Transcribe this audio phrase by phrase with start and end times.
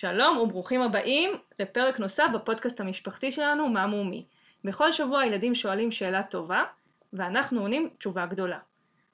[0.00, 4.24] שלום וברוכים הבאים לפרק נוסף בפודקאסט המשפחתי שלנו, מה מומי.
[4.64, 6.64] בכל שבוע הילדים שואלים שאלה טובה,
[7.12, 8.58] ואנחנו עונים תשובה גדולה.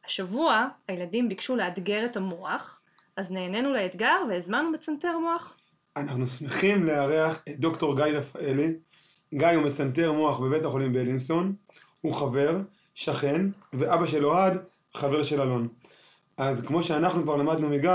[0.05, 2.81] השבוע הילדים ביקשו לאתגר את המוח,
[3.17, 5.57] אז נהנינו לאתגר והזמנו מצנתר מוח.
[5.97, 8.75] אנחנו שמחים לארח את דוקטור גיא רפאלי.
[9.35, 11.55] גיא הוא מצנתר מוח בבית החולים בלינסון,
[12.01, 12.57] הוא חבר,
[12.95, 13.41] שכן,
[13.73, 14.59] ואבא של אוהד,
[14.95, 15.69] חבר של אלון.
[16.37, 17.93] אז כמו שאנחנו כבר למדנו מגיא,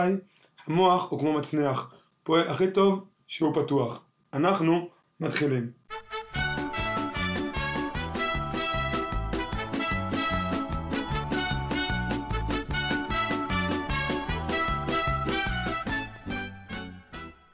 [0.67, 1.93] המוח הוא כמו מצנח,
[2.23, 4.03] פועל הכי טוב שהוא פתוח.
[4.33, 4.89] אנחנו
[5.19, 5.71] מתחילים.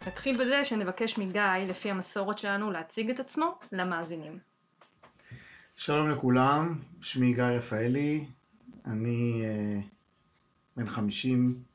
[0.08, 4.40] נתחיל בזה שנבקש מגיא, לפי המסורת שלנו, להציג את עצמו למאזינים.
[5.76, 8.26] שלום לכולם, שמי גיא רפאלי,
[8.86, 9.80] אני אה,
[10.78, 11.67] בן 50, אה,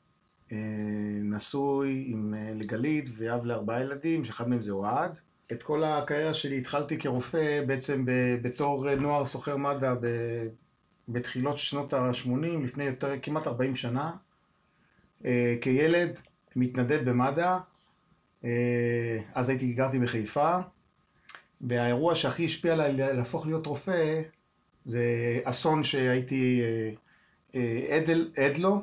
[1.24, 5.18] נשוי עם אה, לגלית ואב לארבעה ילדים, שאחד מהם זה אוהד.
[5.52, 8.04] את כל הקריירה שלי התחלתי כרופא בעצם
[8.42, 9.94] בתור נוער סוחר מד"א
[11.08, 14.10] בתחילות שנות ה-80, לפני יותר, כמעט 40 שנה.
[15.24, 16.16] אה, כילד,
[16.56, 17.58] מתנדב במד"א,
[18.44, 20.58] אה, אז הייתי, גרתי בחיפה,
[21.60, 24.22] והאירוע שהכי השפיע עליי להפוך להיות רופא,
[24.84, 25.04] זה
[25.44, 26.90] אסון שהייתי אה,
[27.54, 28.82] אה, עד, עד לו,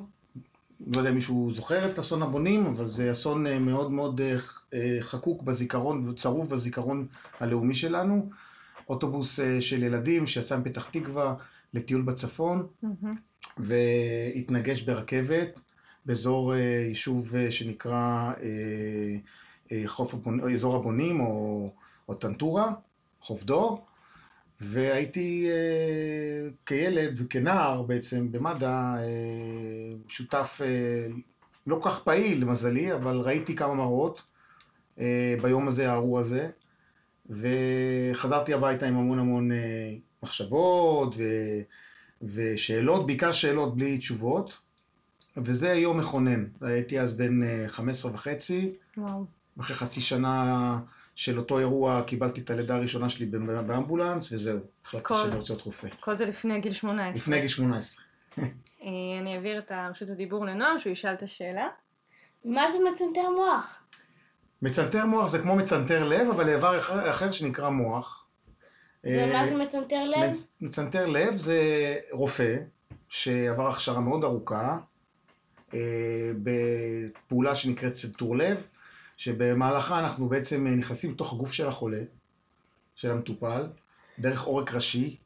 [0.88, 4.35] לא יודע אם מישהו זוכר את אסון הבונים, אבל זה אסון אה, מאוד מאוד אה,
[4.73, 7.08] אה, חקוק בזיכרון, צרוף בזיכרון
[7.39, 8.30] הלאומי שלנו.
[8.89, 11.36] אוטובוס של ילדים שיצא מפתח תקווה
[11.73, 12.67] לטיול בצפון,
[13.58, 15.59] והתנגש ברכבת
[16.05, 18.31] באזור יישוב שנקרא
[19.86, 21.71] חוף הבונים, אזור הבונים או,
[22.08, 22.73] או טנטורה,
[23.21, 23.86] חוף דור,
[24.61, 29.03] והייתי אה, כילד, כנער בעצם במד"א, אה,
[30.07, 31.07] שותף אה,
[31.67, 34.21] לא כל כך פעיל למזלי, אבל ראיתי כמה מראות
[35.41, 36.49] ביום הזה, הארור הזה,
[37.30, 39.52] וחזרתי הביתה עם המון המון
[40.23, 41.23] מחשבות ו,
[42.21, 44.58] ושאלות, בעיקר שאלות בלי תשובות,
[45.37, 46.45] וזה יום מכונן.
[46.61, 49.26] הייתי אז בן אה, 15 וחצי, וואו.
[49.59, 50.80] אחרי חצי שנה
[51.19, 55.53] של אותו אירוע קיבלתי את הלידה הראשונה שלי באמ- באמבולנס, וזהו, החלטתי כל- שאני רוצה
[55.53, 55.87] להיות רופא.
[55.99, 57.15] כל זה לפני גיל 18.
[57.15, 58.03] לפני גיל 18.
[58.37, 58.45] אה,
[59.21, 61.67] אני אעביר את רשות הדיבור לנועם, שהוא ישאל את השאלה.
[62.45, 63.79] מה זה מצנתר מוח?
[64.61, 68.25] מצנתר מוח זה כמו מצנתר לב, אבל איבר אחר, אחר שנקרא מוח.
[69.03, 70.29] ומה אה, זה מצנתר לב?
[70.31, 71.61] מצ- מצנתר לב זה
[72.11, 72.55] רופא
[73.09, 74.77] שעבר הכשרה מאוד ארוכה
[75.73, 75.79] אה,
[76.43, 78.58] בפעולה שנקראת צנתור לב,
[79.19, 82.02] שבמהלכה אנחנו בעצם אה, נכנסים לתוך הגוף של החולה,
[82.95, 83.67] של המטופל,
[84.19, 85.17] דרך עורק ראשי,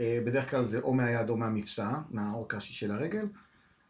[0.00, 3.26] אה, בדרך כלל זה או מהיד או מהמפסע, מהעורק הראשי של הרגל,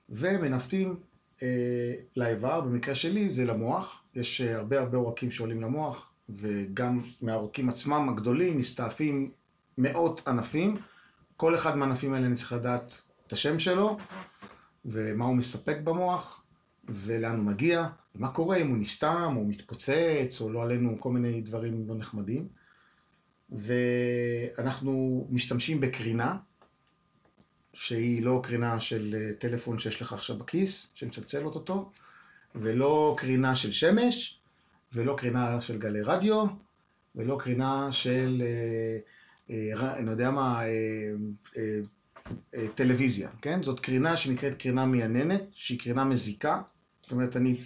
[0.09, 0.97] ומנווטים
[1.43, 8.09] אה, לאיבר, במקרה שלי זה למוח, יש הרבה הרבה עורקים שעולים למוח, וגם מהעורקים עצמם
[8.09, 9.31] הגדולים מסתעפים
[9.79, 10.77] מאות ענפים,
[11.37, 13.99] כל אחד מהענפים האלה אני צריך לדעת את השם שלו,
[14.85, 16.43] ומה הוא מספק במוח,
[16.89, 21.41] ולאן הוא מגיע, ומה קורה אם הוא נסתם, או מתפוצץ, או לא עלינו כל מיני
[21.41, 22.49] דברים לא נחמדים.
[23.51, 26.37] ואנחנו משתמשים בקרינה,
[27.79, 31.91] שהיא לא קרינה של אה, טלפון שיש לך עכשיו בכיס, שמצלצלות אותו,
[32.55, 34.41] ולא קרינה של שמש,
[34.93, 36.47] ולא קרינה של גלי רדיו,
[37.15, 38.99] ולא קרינה של, אה,
[39.51, 40.63] אה, אני יודע מה,
[42.75, 43.63] טלוויזיה, כן?
[43.63, 46.63] זאת קרינה שנקראת קרינה מייננת, שהיא קרינה מזיקה.
[47.03, 47.61] זאת אומרת, אני,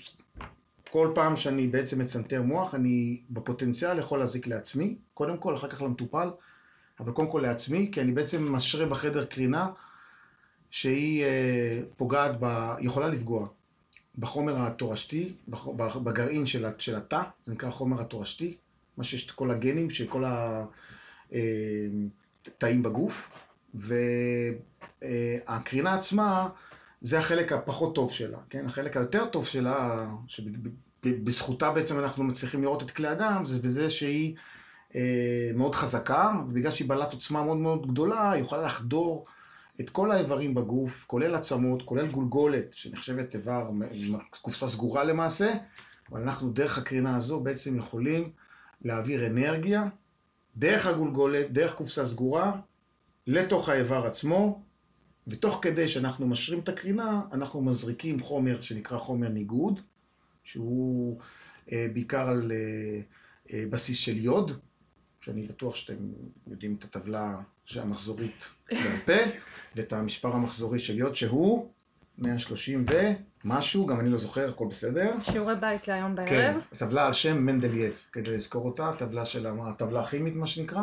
[0.92, 5.82] כל פעם שאני בעצם מצנתר מוח, אני בפוטנציאל יכול להזיק לעצמי, קודם כל, אחר כך
[5.82, 6.30] למטופל,
[7.00, 9.70] אבל קודם כל לעצמי, כי אני בעצם משרה בחדר קרינה
[10.70, 13.48] שהיא אה, פוגעת, ב, יכולה לפגוע
[14.18, 18.56] בחומר התורשתי, בח- בגרעין של, של התא, זה נקרא החומר התורשתי,
[18.96, 20.24] מה שיש את כל הגנים של כל
[22.46, 23.30] התאים בגוף,
[25.02, 26.48] והקרינה עצמה
[27.02, 28.66] זה החלק הפחות טוב שלה, כן?
[28.66, 34.34] החלק היותר טוב שלה, שבזכותה בעצם אנחנו מצליחים לראות את כלי הדם, זה בזה שהיא
[34.94, 39.26] אה, מאוד חזקה, ובגלל שהיא בעלת עוצמה מאוד מאוד גדולה, היא יכולה לחדור
[39.80, 43.70] את כל האיברים בגוף, כולל עצמות, כולל גולגולת, שנחשבת איבר,
[44.40, 45.52] קופסה סגורה למעשה,
[46.10, 48.30] אבל אנחנו דרך הקרינה הזו בעצם יכולים
[48.82, 49.84] להעביר אנרגיה
[50.56, 52.52] דרך הגולגולת, דרך קופסה סגורה,
[53.26, 54.62] לתוך האיבר עצמו,
[55.26, 59.80] ותוך כדי שאנחנו משרים את הקרינה, אנחנו מזריקים חומר שנקרא חומר ניגוד,
[60.44, 61.18] שהוא
[61.72, 63.00] אה, בעיקר על אה,
[63.52, 64.52] אה, בסיס של יוד,
[65.20, 65.94] שאני בטוח שאתם
[66.46, 67.40] יודעים את הטבלה
[67.76, 69.12] המחזורית בעל פה,
[69.76, 71.68] ואת המספר המחזורי של יוד, שהוא
[72.18, 72.84] 130
[73.44, 75.14] ומשהו, גם אני לא זוכר, הכל בסדר.
[75.22, 76.62] שיעורי בית להיום כן, בערב.
[76.78, 80.82] טבלה על שם מנדלייב, כדי לזכור אותה, טבלה של הטבלה הכימית, מה שנקרא.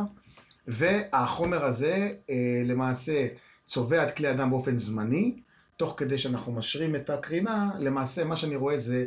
[0.67, 3.27] והחומר הזה אה, למעשה
[3.69, 5.35] צובע את כלי הדם באופן זמני,
[5.77, 9.05] תוך כדי שאנחנו משרים את הקרינה, למעשה מה שאני רואה זה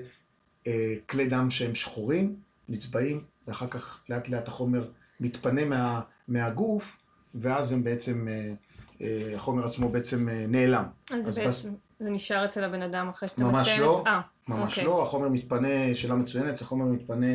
[0.66, 2.36] אה, כלי דם שהם שחורים,
[2.68, 4.88] נצבעים, ואחר כך לאט לאט החומר
[5.20, 6.96] מתפנה מה, מהגוף,
[7.34, 8.52] ואז הם בעצם, אה,
[9.00, 10.84] אה, החומר עצמו בעצם אה, נעלם.
[11.10, 11.68] אז אז זה בעצם,
[11.98, 14.02] זה נשאר אצל הבן אדם אחרי שאתה ממש מסיים לא.
[14.02, 14.06] את...
[14.06, 14.84] אה, ממש אוקיי.
[14.84, 17.34] לא, החומר מתפנה, שאלה מצוינת, החומר מתפנה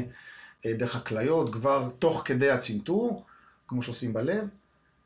[0.65, 3.25] אה, דרך הכליות כבר תוך כדי הצנתור,
[3.67, 4.47] כמו שעושים בלב.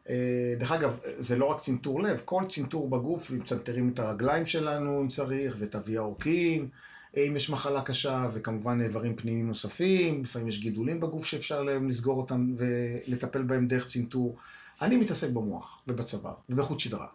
[0.09, 5.01] אה, דרך אגב, זה לא רק צנתור לב, כל צנתור בגוף, מצנתרים את הרגליים שלנו
[5.01, 6.69] אם צריך, ואת אבי העורקים,
[7.17, 11.89] אה, אם יש מחלה קשה, וכמובן איברים פנימיים נוספים, לפעמים יש גידולים בגוף שאפשר להם
[11.89, 14.37] לסגור אותם ולטפל בהם דרך צנתור.
[14.81, 17.07] אני מתעסק במוח ובצוואר ובחוט שדרה.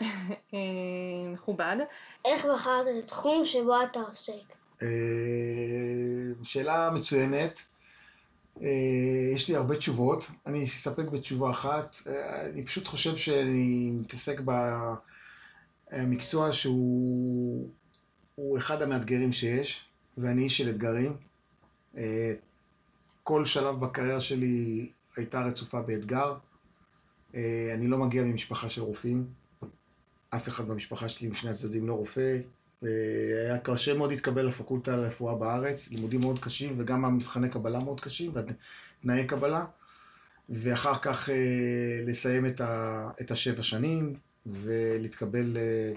[0.02, 0.08] אה,
[1.32, 1.76] מכובד.
[2.24, 4.32] איך בחרת את התחום שבו אתה עוסק?
[6.42, 7.69] שאלה מצוינת.
[8.62, 11.96] אה, יש לי הרבה תשובות, אני אסתפק בתשובה אחת.
[12.06, 14.40] אה, אני פשוט חושב שאני מתעסק
[15.92, 17.70] במקצוע שהוא
[18.34, 19.84] הוא אחד המאתגרים שיש,
[20.18, 21.16] ואני איש של אתגרים.
[21.96, 22.34] אה,
[23.22, 26.34] כל שלב בקריירה שלי הייתה רצופה באתגר.
[27.34, 29.26] אה, אני לא מגיע ממשפחה של רופאים.
[30.30, 32.38] אף אחד במשפחה שלי משני הצדדים לא רופא.
[32.82, 38.32] והיה קשה מאוד להתקבל לפקולטה לרפואה בארץ, לימודים מאוד קשים וגם המבחני קבלה מאוד קשים
[38.34, 39.64] ותנאי קבלה.
[40.48, 41.34] ואחר כך אה,
[42.06, 44.14] לסיים את, ה, את השבע שנים
[44.46, 45.92] ולהתקבל אה,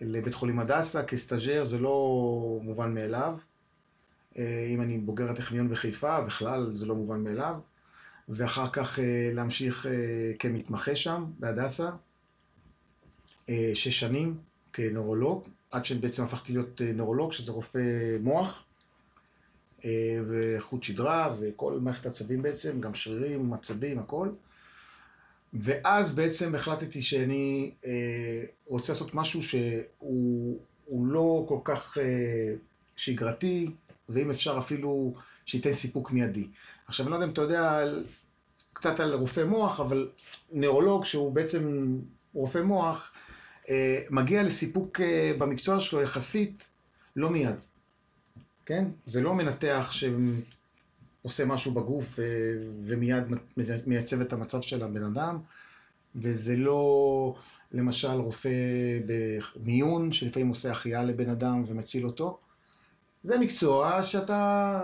[0.00, 3.36] לבית חולים הדסה כסטאג'ר, זה לא מובן מאליו.
[4.38, 7.54] אה, אם אני בוגר הטכניון בחיפה, בכלל זה לא מובן מאליו.
[8.28, 9.92] ואחר כך אה, להמשיך אה,
[10.38, 11.90] כמתמחה שם, בהדסה,
[13.48, 14.38] אה, שש שנים
[14.72, 18.64] כנורולוג, עד שבעצם הפכתי להיות אה, נורולוג, שזה רופא מוח,
[19.84, 24.28] אה, וחוט שדרה, וכל מערכת העצבים בעצם, גם שרירים, עצבים, הכל.
[25.54, 31.98] ואז בעצם החלטתי שאני אה, רוצה לעשות משהו שהוא הוא לא כל כך
[32.96, 33.70] שגרתי,
[34.08, 35.14] ואם אפשר אפילו
[35.46, 36.46] שייתן סיפוק מיידי.
[36.86, 37.84] עכשיו, אני לא יודע אם אתה יודע
[38.72, 40.08] קצת על רופא מוח, אבל
[40.52, 41.94] נאורולוג, שהוא בעצם
[42.34, 43.12] רופא מוח,
[44.10, 46.70] מגיע לסיפוק אה, במקצוע שלו יחסית
[47.16, 47.56] לא מיד,
[48.66, 48.84] כן?
[49.06, 52.24] זה לא מנתח שעושה משהו בגוף אה,
[52.84, 53.24] ומיד
[53.86, 55.38] מייצב את המצב של הבן אדם,
[56.16, 57.34] וזה לא
[57.72, 58.50] למשל רופא
[59.06, 62.38] במיון שלפעמים עושה החייאה לבן אדם ומציל אותו.
[63.24, 64.80] זה מקצוע שאתה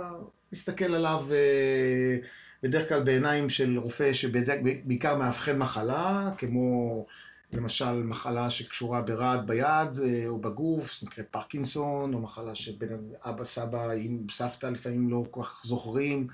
[0.52, 2.16] מסתכל עליו אה,
[2.62, 7.06] בדרך כלל בעיניים של רופא שבעיקר מאבחן מחלה, כמו
[7.54, 13.90] למשל מחלה שקשורה ברעד ביד אה, או בגוף, שנקראת פרקינסון, או מחלה שבין אבא, סבא,
[13.90, 16.26] עם סבתא לפעמים לא כל כך זוכרים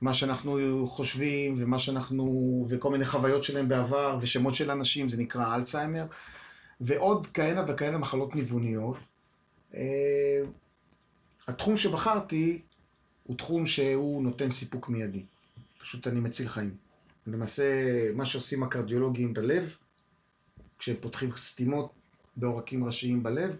[0.00, 5.54] מה שאנחנו חושבים ומה שאנחנו, וכל מיני חוויות שלהם בעבר ושמות של אנשים, זה נקרא
[5.54, 6.06] אלצהיימר,
[6.80, 8.96] ועוד כהנה וכהנה מחלות ניווניות.
[9.74, 10.40] אה,
[11.48, 12.62] התחום שבחרתי
[13.22, 15.22] הוא תחום שהוא נותן סיפוק מיידי.
[15.78, 16.74] פשוט אני מציל חיים.
[17.26, 17.64] למעשה,
[18.14, 19.76] מה שעושים הקרדיולוגים בלב,
[20.78, 21.92] כשהם פותחים סתימות
[22.36, 23.56] בעורקים ראשיים בלב,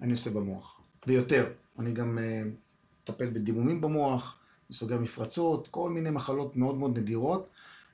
[0.00, 0.80] אני עושה במוח.
[1.06, 1.52] ויותר.
[1.78, 2.18] אני גם
[3.02, 4.38] מטפל uh, בדימומים במוח,
[4.72, 7.48] סוגר מפרצות, כל מיני מחלות מאוד מאוד נדירות,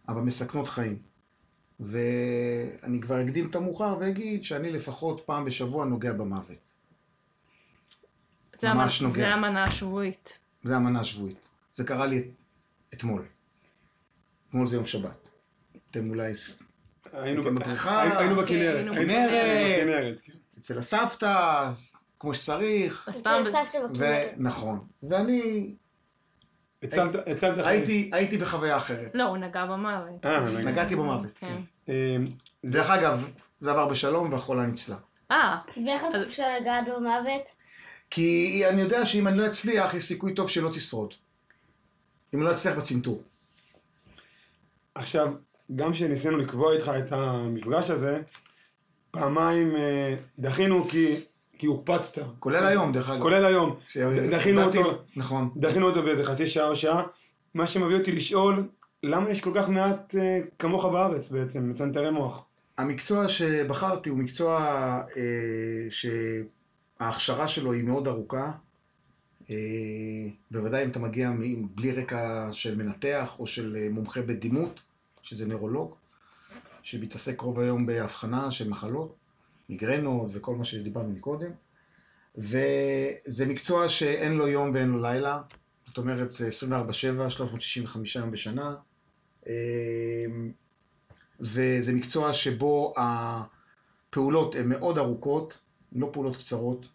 [0.09, 0.99] אבל מסכנות חיים.
[1.81, 6.59] ואני כבר אקדים את המאוחר ואגיד שאני לפחות פעם בשבוע נוגע במוות.
[8.61, 9.21] זה ממש המנ- נוגע.
[9.23, 10.39] זה המנה השבועית.
[10.63, 11.49] זה המנה השבועית.
[11.75, 12.31] זה קרה לי
[12.95, 13.25] אתמול.
[14.49, 15.29] אתמול זה יום שבת.
[15.91, 16.33] אתם אולי
[17.13, 18.03] היינו בבריכה.
[18.03, 18.75] היינו- כן, בכנרת.
[18.77, 19.81] היינו בכנרת.
[19.81, 20.33] בכנרת, כן.
[20.59, 21.69] אצל הסבתא,
[22.21, 23.09] כמו שצריך.
[23.11, 24.35] אצל סבתא בכנרת.
[24.39, 24.87] ונכון.
[25.03, 25.71] ואני
[26.83, 27.15] הצלת,
[27.65, 28.11] חיים.
[28.13, 29.11] הייתי, בחוויה אחרת.
[29.15, 30.25] לא, הוא נגע במוות.
[30.27, 30.71] אה, נגע.
[30.71, 31.39] נגעתי במוות.
[31.39, 31.57] כן.
[31.89, 31.93] אמ,
[32.65, 33.29] דרך אגב,
[33.61, 34.97] זה עבר בשלום והחולה ניצלה.
[35.31, 37.55] אה, ואיך חושב לגעת במוות?
[38.11, 41.15] כי אני יודע שאם אני לא אצליח, יש סיכוי טוב שלא תשרוד.
[42.35, 43.23] אם לא אצליח בצנתור.
[44.95, 45.33] עכשיו,
[45.77, 48.21] גם כשניסינו לקבוע איתך את המפגש הזה,
[49.11, 51.17] פעמיים אה, דחינו כי,
[51.59, 52.23] כי הוקפצת.
[52.39, 53.23] כולל היום, דרך אגב.
[53.23, 53.77] כולל היום.
[54.31, 55.03] דחינו אותו.
[55.17, 55.51] נכון.
[55.57, 57.03] דחינו אותו באיזה חצי שעה או שעה,
[57.55, 58.69] מה שמביא אותי לשאול,
[59.03, 62.45] למה יש כל כך מעט אה, כמוך בארץ בעצם, מצנתרי מוח?
[62.79, 64.59] המקצוע שבחרתי הוא מקצוע
[65.17, 65.87] אה,
[67.01, 68.53] שההכשרה שלו היא מאוד ארוכה.
[69.51, 69.57] אה,
[70.51, 71.31] בוודאי אם אתה מגיע
[71.75, 74.81] בלי רקע של מנתח או של אה, מומחה בדימות,
[75.29, 75.95] שזה נוירולוג,
[76.83, 79.17] שמתעסק רוב היום בהבחנה של מחלות,
[79.69, 81.51] מיגרנות וכל מה שדיברנו מקודם.
[82.37, 85.41] וזה מקצוע שאין לו יום ואין לו לילה,
[85.87, 88.75] זאת אומרת זה 24/7, 365 יום בשנה,
[89.49, 89.55] אה,
[91.41, 95.59] וזה מקצוע שבו הפעולות הן מאוד ארוכות,
[95.93, 96.89] לא פעולות קצרות,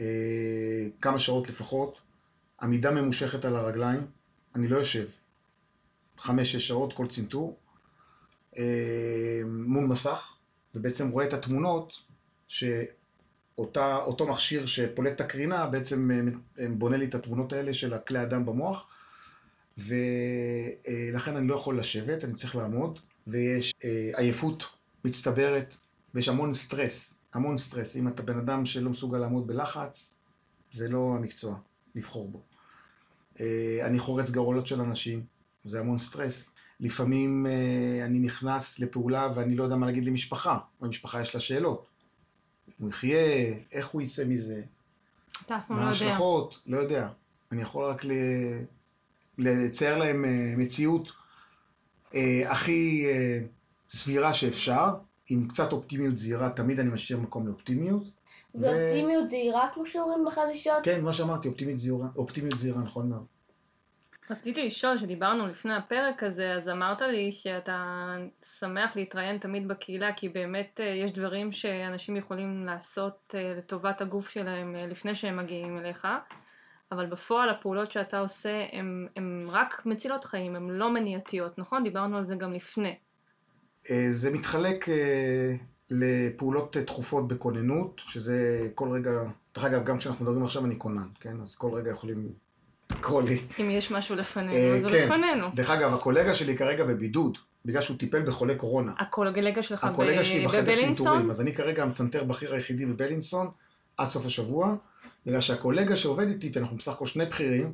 [0.00, 2.00] אה, כמה שעות לפחות,
[2.62, 4.06] עמידה ממושכת על הרגליים,
[4.54, 5.06] אני לא יושב,
[6.18, 7.58] חמש-שש שעות כל צנתור,
[8.58, 10.36] אה, מול מסך,
[10.74, 12.02] ובעצם רואה את התמונות
[12.48, 16.10] שאותו מכשיר שפולט את הקרינה בעצם
[16.58, 18.88] אה, בונה לי את התמונות האלה של הכלי הדם במוח,
[19.78, 24.64] ולכן אני לא יכול לשבת, אני צריך לעמוד, ויש אה, עייפות
[25.04, 25.76] מצטברת,
[26.14, 27.96] ויש המון סטרס, המון סטרס.
[27.96, 30.14] אם אתה בן אדם שלא מסוגל לעמוד בלחץ,
[30.72, 31.58] זה לא המקצוע
[31.94, 32.42] לבחור בו.
[33.40, 35.24] אה, אני חורץ גורלות של אנשים,
[35.66, 36.50] זה המון סטרס.
[36.80, 41.86] לפעמים אה, אני נכנס לפעולה ואני לא יודע מה להגיד למשפחה, והמשפחה יש לה שאלות.
[42.78, 44.62] הוא יחיה, איך הוא יצא מזה,
[45.50, 45.84] לא מה יודע.
[45.86, 47.08] ההשלכות, לא יודע.
[47.52, 48.10] אני יכול רק ל...
[49.38, 51.12] לצייר להם אה, מציאות
[52.14, 53.06] אה, הכי
[53.90, 54.94] סבירה שאפשר,
[55.28, 58.02] עם קצת אופטימיות זהירה, תמיד אני משאיר מקום לאופטימיות.
[58.54, 60.76] זו ו- אופטימיות זהירה כמו שאומרים בחדשות?
[60.82, 63.24] כן, מה שאמרתי, אופטימיות זהירה, אופטימיות זהירה, נכון מאוד.
[64.30, 68.06] רציתי לשאול, שדיברנו לפני הפרק הזה, אז אמרת לי שאתה
[68.42, 74.28] שמח להתראיין תמיד בקהילה, כי באמת אה, יש דברים שאנשים יכולים לעשות אה, לטובת הגוף
[74.28, 76.08] שלהם אה, לפני שהם מגיעים אליך,
[76.92, 81.84] אבל בפועל הפעולות שאתה עושה הן רק מצילות חיים, הן לא מניעתיות, נכון?
[81.84, 82.96] דיברנו על זה גם לפני.
[84.12, 84.86] זה מתחלק
[85.90, 89.10] לפעולות דחופות בכוננות, שזה כל רגע,
[89.54, 91.40] דרך אגב, גם כשאנחנו מדברים עכשיו אני כונן, כן?
[91.40, 92.32] אז כל רגע יכולים
[92.92, 93.38] לקרוא לי.
[93.60, 95.04] אם יש משהו לפנינו, אה, אז הוא כן.
[95.04, 95.50] לפנינו.
[95.54, 98.92] דרך אגב, הקולגה שלי כרגע בבידוד, בגלל שהוא טיפל בחולי קורונה.
[98.98, 101.30] הקולגה שלך ב- הקולגה שלי בחדר צנתורים, בבלינסון?
[101.30, 103.50] אז אני כרגע המצנתר בכיר היחידי בבלינסון
[103.96, 104.74] עד סוף השבוע,
[105.26, 107.72] בגלל שהקולגה שעובד איתי, כי אנחנו בסך הכל שני בכירים,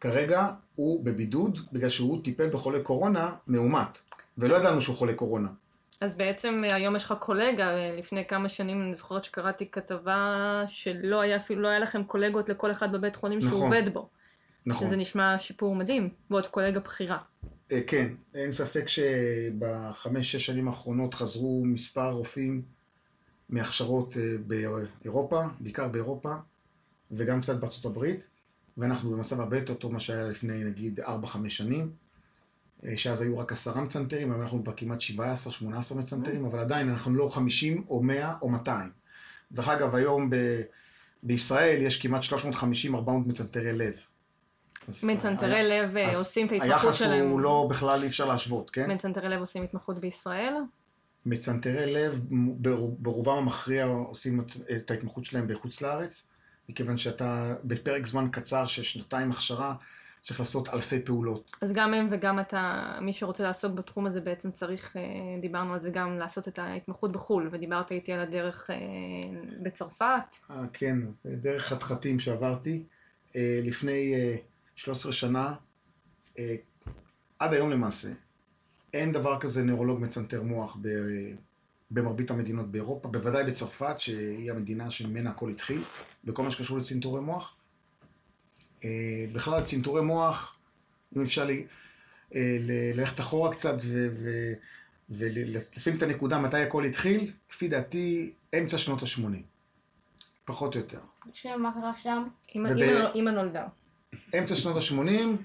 [0.00, 3.98] כרגע הוא בבידוד, בגלל שהוא טיפל בחולה קורונה מאומת,
[4.38, 5.48] ולא ידענו שהוא חולה קורונה.
[6.00, 11.36] אז בעצם היום יש לך קולגה, לפני כמה שנים אני זוכרת שקראתי כתבה שלא היה
[11.36, 13.62] אפילו, לא היה לכם קולגות לכל אחד בבית חולים שהוא נכון.
[13.62, 14.08] עובד בו.
[14.66, 14.86] נכון.
[14.86, 17.18] שזה נשמע שיפור מדהים, ועוד קולגה בכירה.
[17.72, 22.62] אה, כן, אין ספק שבחמש-שש שנים האחרונות חזרו מספר רופאים
[23.48, 26.34] מהכשרות אה, באירופה, בעיקר באירופה,
[27.10, 28.28] וגם קצת בארצות הברית,
[28.78, 31.04] ואנחנו במצב הרבה יותר טוב ממה שהיה לפני נגיד 4-5
[31.48, 31.92] שנים,
[32.84, 37.14] אה, שאז היו רק עשרה מצנתרים, היום אנחנו כבר כמעט 17-18 מצנתרים, אבל עדיין אנחנו
[37.14, 38.90] לא 50 או 100 או 200.
[39.52, 40.36] דרך אגב, היום ב...
[41.22, 44.00] בישראל יש כמעט 350-400 מצנתרי לב.
[45.02, 47.28] מצנתרי לב אה, עושים את ההתמחות היחס שלהם.
[47.28, 48.90] הוא לא, בכלל אי אפשר להשוות, כן?
[48.90, 50.54] מצנתרי לב עושים התמחות בישראל?
[51.26, 52.20] מצנתרי לב
[52.58, 54.44] ברוב- ברובם המכריע עושים
[54.76, 56.22] את ההתמחות שלהם בחוץ לארץ,
[56.68, 59.74] מכיוון שאתה בפרק זמן קצר של שנתיים הכשרה
[60.22, 61.56] צריך לעשות אלפי פעולות.
[61.60, 65.02] אז גם הם וגם אתה, מי שרוצה לעסוק בתחום הזה בעצם צריך, אה,
[65.40, 68.76] דיברנו על זה גם, לעשות את ההתמחות בחו"ל, ודיברת איתי על הדרך אה,
[69.62, 70.36] בצרפת.
[70.50, 72.84] אה, כן, דרך חתחתים שעברתי
[73.62, 74.14] לפני
[74.76, 75.54] 13 שנה,
[76.38, 76.56] אה,
[77.38, 78.08] עד היום למעשה,
[78.92, 80.88] אין דבר כזה נוירולוג מצנתר מוח ב,
[81.90, 85.84] במרבית המדינות באירופה, בוודאי בצרפת, שהיא המדינה שממנה הכל התחיל,
[86.24, 87.56] בכל מה שקשור לצנתורי מוח.
[88.84, 88.90] אה,
[89.32, 90.58] בכלל, צנתורי מוח,
[91.16, 91.66] אם אפשר לי,
[92.34, 94.52] אה, ל- ללכת אחורה קצת ו- ו-
[95.10, 99.42] ולשים את הנקודה מתי הכל התחיל, לפי דעתי, אמצע שנות ה-80.
[100.44, 101.00] פחות או יותר.
[101.32, 102.24] שמה קרה שם?
[102.56, 102.68] אמא-
[103.14, 103.66] אמא נולדה.
[104.38, 105.36] אמצע שנות ה-80,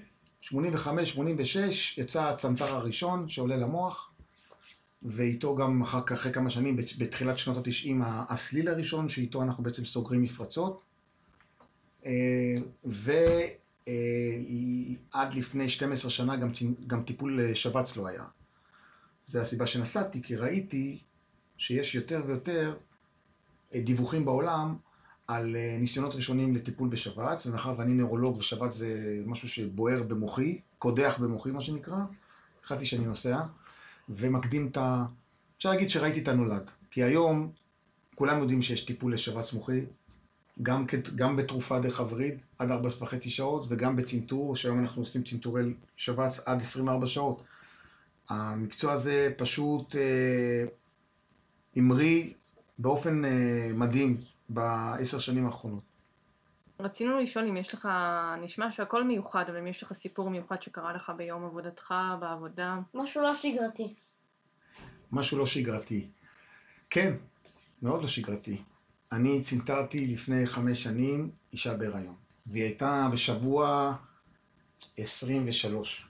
[0.42, 4.10] 85, 86, יצא הצנתר הראשון שעולה למוח,
[5.02, 9.64] ואיתו גם אחר כך, אחרי כמה שנים, בת- בתחילת שנות ה-90, הסליל הראשון, שאיתו אנחנו
[9.64, 10.80] בעצם סוגרים מפרצות.
[12.06, 12.12] אה,
[12.84, 13.94] ועד
[15.34, 16.48] לפני 12 שנה גם,
[16.86, 18.24] גם טיפול אה, שבץ לא היה.
[19.26, 20.98] זו הסיבה שנסעתי, כי ראיתי
[21.56, 22.76] שיש יותר ויותר
[23.74, 24.76] אה, דיווחים בעולם
[25.30, 31.18] על אה, ניסיונות ראשונים לטיפול בשבץ, ומאחר ואני נוירולוג ושבץ זה משהו שבוער במוחי, קודח
[31.20, 31.96] במוחי מה שנקרא,
[32.64, 33.40] החלטתי שאני נוסע,
[34.08, 35.04] ומקדים את ה...
[35.58, 36.70] אפשר להגיד שראיתי את הנולד.
[36.90, 37.52] כי היום
[38.14, 39.80] כולם יודעים שיש טיפול לשבץ מוחי,
[40.62, 40.86] גם.
[41.14, 46.40] גם בתרופה דרך הווריד עד ארבע וחצי שעות, וגם בצנתור, שהיום אנחנו עושים צנתורי שבץ
[46.46, 47.42] עד 24 שעות.
[48.28, 50.64] המקצוע הזה פשוט אה,
[51.76, 52.30] המריא
[52.78, 54.16] באופן אה, מדהים
[54.50, 55.82] בעשר שנים האחרונות.
[56.80, 57.88] רצינו לשאול אם יש לך,
[58.42, 62.78] נשמע שהכל מיוחד, אבל אם יש לך סיפור מיוחד שקרה לך ביום עבודתך, בעבודה.
[62.94, 63.94] משהו לא שגרתי.
[65.12, 66.08] משהו לא שגרתי.
[66.90, 67.14] כן,
[67.82, 68.62] מאוד לא שגרתי.
[69.12, 72.14] אני צנתרתי לפני חמש שנים אישה בהיריון,
[72.46, 73.94] והיא הייתה בשבוע
[74.96, 76.06] 23.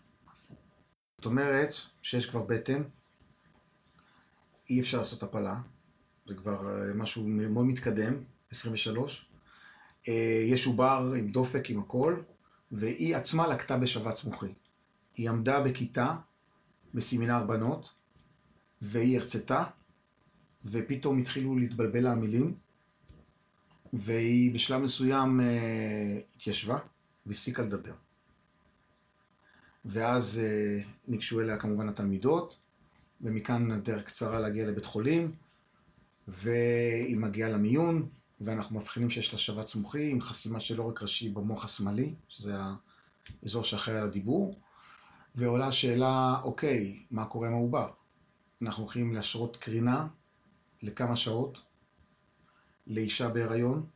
[1.16, 2.82] זאת אומרת שיש כבר בטן,
[4.70, 5.60] אי אפשר לעשות הפלה,
[6.30, 8.14] זה כבר אה, משהו מאוד מתקדם,
[8.50, 9.26] 23.
[10.08, 12.16] אה, יש עובר עם דופק, עם הכל,
[12.72, 14.52] והיא עצמה לקטה בשבץ מוחי.
[15.16, 16.16] היא עמדה בכיתה
[16.94, 17.90] בסמינר בנות,
[18.82, 19.64] והיא הרצתה,
[20.64, 22.54] ופתאום התחילו להתבלבל לה המילים,
[23.92, 26.78] והיא בשלב מסוים אה, התיישבה
[27.26, 27.94] והפסיקה לדבר.
[29.84, 30.40] ואז
[31.08, 32.56] ניגשו אליה כמובן התלמידות,
[33.20, 35.34] ומכאן הדרך קצרה להגיע לבית חולים,
[36.30, 38.08] והיא מגיעה למיון,
[38.40, 42.54] ואנחנו מבחינים שיש לה שבץ מוחי עם חסימה של עורק ראשי במוח השמאלי, שזה
[43.42, 44.58] האזור שאחראי על הדיבור,
[45.34, 47.90] ועולה השאלה, אוקיי, מה קורה עם העובר?
[48.62, 50.06] אנחנו הולכים להשרות קרינה
[50.82, 51.58] לכמה שעות
[52.86, 53.86] לאישה בהיריון,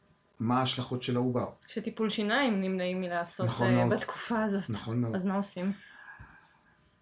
[0.40, 1.50] מה ההשלכות של העובר.
[1.66, 3.98] שטיפול שיניים נמנעים מלעשות נכון אה, מאוד.
[3.98, 4.70] בתקופה הזאת.
[4.70, 5.16] נכון מאוד.
[5.16, 5.72] אז מה עושים?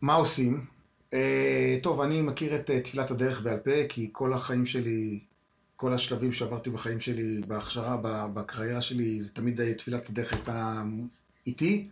[0.01, 0.67] מה עושים?
[1.12, 5.21] אה, טוב, אני מכיר את אה, תפילת הדרך בעל פה, כי כל החיים שלי,
[5.76, 7.97] כל השלבים שעברתי בחיים שלי, בהכשרה,
[8.35, 10.83] בקריירה שלי, זה תמיד אה, תפילת הדרך הייתה
[11.47, 11.88] איתי.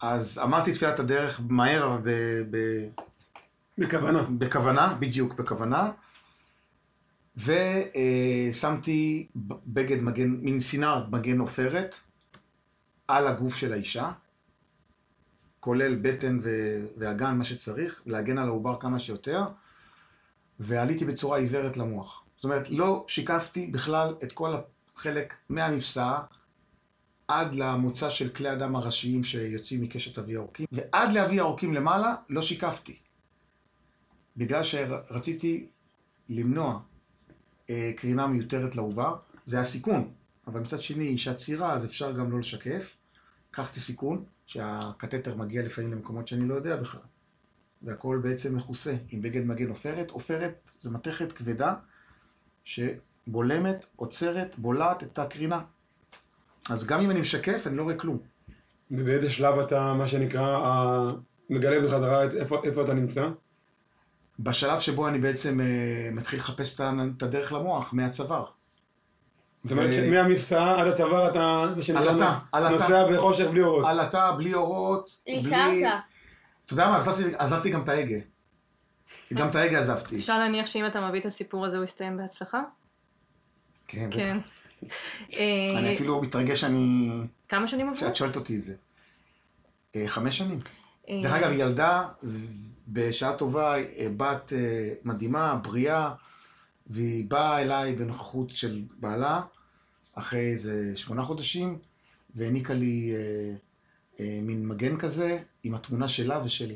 [0.00, 2.88] אז אמרתי תפילת הדרך מהר, אבל ב- ב-
[3.78, 4.22] בכוונה.
[4.22, 5.90] בכוונה, בדיוק בכוונה.
[7.36, 9.26] ושמתי
[9.66, 11.96] בגד מגן, מין סינר מגן עופרת
[13.08, 14.10] על הגוף של האישה,
[15.60, 19.42] כולל בטן ו- ואגן, מה שצריך, להגן על העובר כמה שיותר,
[20.60, 22.24] ועליתי בצורה עיוורת למוח.
[22.36, 24.54] זאת אומרת, לא שיקפתי בכלל את כל
[24.96, 26.22] החלק מהמפסעה
[27.28, 32.42] עד למוצא של כלי הדם הראשיים שיוצאים מקשת אבי העורקים, ועד לאבי העורקים למעלה לא
[32.42, 32.96] שיקפתי.
[34.36, 35.66] בגלל שרציתי
[36.28, 36.80] למנוע
[37.70, 40.12] אה, קרינה מיותרת לעובר, זה היה סיכון,
[40.46, 42.96] אבל מצד שני, אישה צעירה, אז אפשר גם לא לשקף.
[43.52, 47.00] לקחתי סיכון, שהקתטר מגיע לפעמים למקומות שאני לא יודע בכלל.
[47.82, 50.10] והכל בעצם מכוסה עם בגד מגן עופרת.
[50.10, 51.74] עופרת זה מתכת כבדה
[52.64, 55.60] שבולמת, עוצרת, בולעת את הקרינה.
[56.70, 58.18] אז גם אם אני משקף, אני לא רואה כלום.
[58.90, 61.12] ובאיזה שלב אתה, מה שנקרא,
[61.50, 63.28] מגלה בחזרה את- איפה, איפה אתה נמצא?
[64.38, 65.66] בשלב שבו אני בעצם אה,
[66.12, 68.44] מתחיל לחפש את הדרך למוח, מהצוואר.
[69.62, 72.68] זאת אומרת שמהמבצע עד הצוואר אתה.
[72.70, 73.84] נוסע בחושך בלי אורות.
[73.86, 75.36] עלטה, בלי אורות, בלי...
[75.36, 76.00] הלקרת.
[76.66, 77.02] אתה יודע מה,
[77.38, 78.18] עזבתי, גם את ההגה.
[79.34, 80.16] גם את ההגה עזבתי.
[80.16, 82.62] אפשר להניח שאם אתה מביא את הסיפור הזה הוא יסתיים בהצלחה?
[83.86, 84.16] כן, בטח.
[84.16, 84.38] כן.
[85.30, 87.10] אני אה, אפילו מתרגש שאני...
[87.48, 88.00] כמה שנים עברו?
[88.00, 88.74] שאת שואלת אותי את זה.
[89.96, 90.58] אה, חמש שנים.
[91.08, 92.08] אה, דרך אגב, ילדה,
[92.88, 96.10] בשעה טובה, אה, בת אה, מדהימה, בריאה,
[96.90, 99.40] והיא באה אליי בנוכחות של בעלה,
[100.14, 101.78] אחרי איזה שמונה חודשים,
[102.34, 103.54] והעניקה לי אה,
[104.20, 106.72] אה, מין מגן כזה, עם התמונה שלה ושל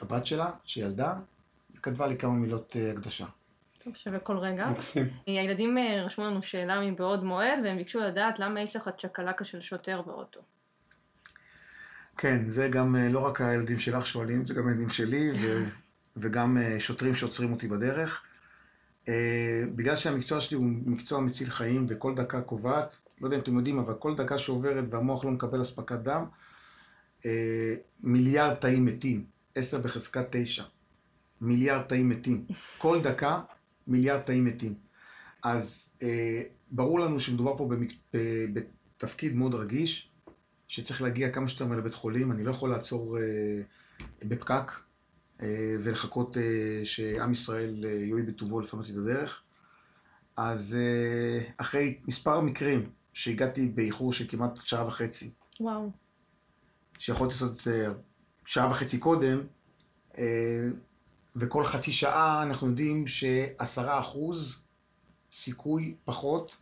[0.00, 1.14] הבת שלה, שילדה,
[1.76, 3.26] וכתבה לי כמה מילות אה, הקדשה.
[3.84, 4.68] טוב, שווה כל רגע.
[4.68, 5.08] מקסים.
[5.26, 9.60] הילדים אה, רשמו לנו שאלה מבעוד מועד, והם ביקשו לדעת למה יש לך צ'קלקה של
[9.60, 10.40] שוטר באוטו.
[12.16, 15.64] כן, זה גם אה, לא רק הילדים שלך שואלים, זה גם הילדים שלי, ו,
[16.16, 18.22] וגם אה, שוטרים שעוצרים אותי בדרך.
[19.08, 23.56] אה, בגלל שהמקצוע שלי הוא מקצוע מציל חיים, וכל דקה קובעת, לא יודע אם אתם
[23.56, 26.24] יודעים, אבל כל דקה שעוברת והמוח לא מקבל אספקת דם,
[27.26, 30.62] אה, מיליארד תאים מתים, עשר בחזקת תשע.
[31.40, 32.46] מיליארד תאים מתים.
[32.78, 33.40] כל דקה,
[33.86, 34.74] מיליארד תאים מתים.
[35.42, 37.92] אז אה, ברור לנו שמדובר פה במק...
[38.52, 40.10] בתפקיד מאוד רגיש,
[40.68, 43.22] שצריך להגיע כמה שיותר מהר לבית חולים, אני לא יכול לעצור אה,
[44.24, 44.72] בפקק
[45.82, 46.42] ולחכות אה,
[46.84, 49.42] שעם ישראל אה, יואיל בטובו לפנות את הדרך.
[50.36, 55.90] אז אה, אחרי מספר מקרים שהגעתי באיחור של כמעט שעה וחצי, וואו.
[56.98, 57.92] שיכולתי לעשות את זה
[58.46, 59.40] שעה וחצי קודם,
[60.18, 60.68] אה,
[61.36, 64.62] וכל חצי שעה אנחנו יודעים שעשרה אחוז
[65.32, 66.56] סיכוי פחות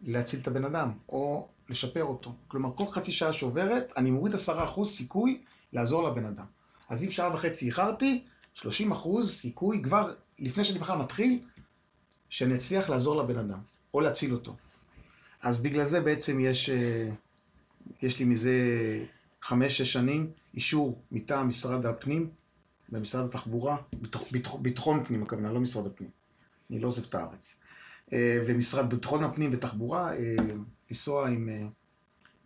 [0.00, 2.34] להציל את הבן אדם, או לשפר אותו.
[2.48, 6.44] כלומר, כל חצי שעה שעוברת, אני מוריד עשרה אחוז סיכוי לעזור לבן אדם.
[6.88, 8.24] אז אם שעה וחצי איחרתי,
[8.54, 11.38] 30 אחוז סיכוי כבר, לפני שאני בכלל מתחיל,
[12.28, 13.58] שאני אצליח לעזור לבן אדם,
[13.94, 14.56] או להציל אותו.
[15.42, 17.10] אז בגלל זה בעצם יש, אה,
[18.02, 18.52] יש לי מזה
[19.42, 22.30] חמש-שש שנים אישור מטעם משרד הפנים
[22.90, 26.10] ומשרד התחבורה, ביטח- ביטח- ביטחון פנים הכוונה, לא משרד הפנים.
[26.70, 27.56] אני לא עוזב את הארץ.
[28.12, 30.34] אה, ומשרד ביטחון הפנים ותחבורה, אה,
[30.90, 31.48] לנסוע עם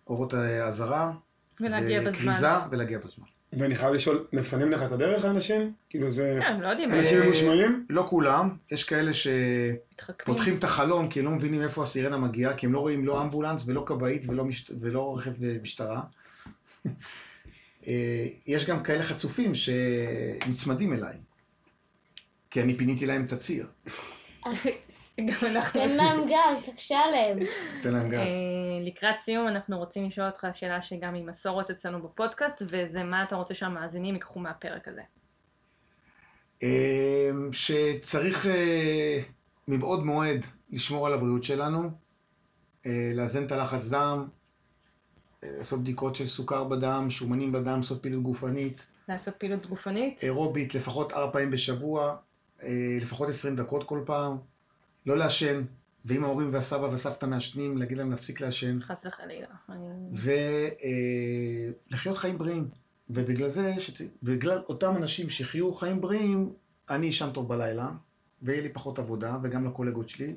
[0.06, 1.12] אורות האזהרה
[1.60, 2.12] ולהגיע בזמן.
[2.12, 3.26] וכריזה ולהגיע בזמן.
[3.58, 5.72] ואני חייב לשאול, מפנים לך את הדרך האנשים?
[5.90, 6.38] כאילו זה...
[6.40, 7.86] כן, לא יודעים, אנשים אה, ממושמעים?
[7.90, 9.10] לא כולם, יש כאלה.
[9.14, 13.22] שפותחים את החלון כי הם לא מבינים איפה הסירנה מגיעה, כי הם לא רואים לא
[13.22, 14.70] אמבולנס ולא כבאית ולא, מש...
[14.80, 16.02] ולא רכב משטרה.
[17.86, 21.16] אה, יש גם כאלה חצופים שנצמדים אליי,
[22.50, 23.66] כי אני פיניתי להם את הציר,
[25.26, 25.80] גם אנחנו...
[25.80, 27.38] תן להם גז, תקשה עליהם.
[27.82, 28.18] תן להם גז.
[28.18, 28.26] אה,
[28.86, 33.36] לקראת סיום אנחנו רוצים לשאול אותך שאלה שגם היא מסורת אצלנו בפודקאסט, וזה מה אתה
[33.36, 35.02] רוצה שהמאזינים ייקחו מהפרק הזה.
[36.62, 39.20] אה, שצריך אה,
[39.68, 41.90] מבעוד מועד לשמור על הבריאות שלנו,
[42.86, 44.28] אה, לאזן את הלחץ דם,
[45.42, 51.12] לעשות בדיקות של סוכר בדם, שומנים בדם, לעשות פעילות גופנית, לעשות פעילות גופנית, אירובית לפחות
[51.12, 52.16] ארבע פעמים בשבוע,
[53.00, 54.36] לפחות 20 דקות כל פעם,
[55.06, 55.62] לא לעשן,
[56.04, 59.46] ואם ההורים והסבא והסבתא מעשנים, להגיד להם להפסיק לעשן, חס וחלילה.
[61.90, 62.68] ולחיות חיים בריאים.
[63.10, 64.04] ובגלל זה, שת...
[64.22, 66.52] בגלל אותם אנשים שיחיו חיים בריאים,
[66.90, 67.88] אני אשן טוב בלילה,
[68.42, 70.36] ויהיה לי פחות עבודה, וגם לקולגות שלי,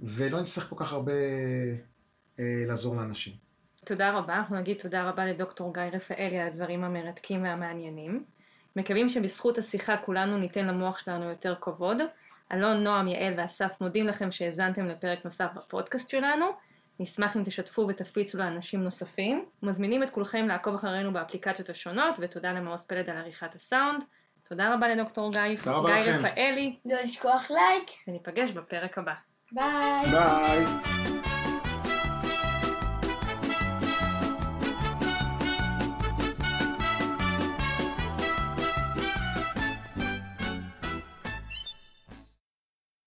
[0.00, 1.12] ולא נצטרך כל כך הרבה
[2.38, 3.32] אה, לעזור לאנשים.
[3.84, 8.24] תודה רבה, אנחנו נגיד תודה רבה לדוקטור גיא רפאלי על הדברים המרתקים והמעניינים.
[8.76, 11.96] מקווים שבזכות השיחה כולנו ניתן למוח שלנו יותר כבוד.
[12.52, 16.46] אלון, נועם, יעל ואסף מודים לכם שהאזנתם לפרק נוסף בפודקאסט שלנו.
[17.00, 19.44] נשמח אם תשתפו ותפיצו לאנשים נוספים.
[19.62, 24.04] מזמינים את כולכם לעקוב אחרינו באפליקציות השונות, ותודה למעוז פלד על עריכת הסאונד.
[24.48, 26.12] תודה רבה לדוקטור גיא, תודה רבה גיא.
[26.12, 27.90] רפאלי, לא לשכוח לייק.
[28.08, 29.14] וניפגש בפרק הבא.
[29.52, 30.04] ביי.
[30.10, 31.35] ביי.